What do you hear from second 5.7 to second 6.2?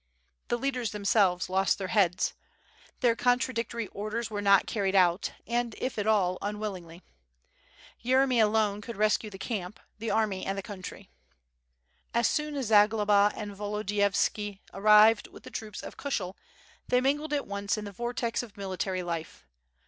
if at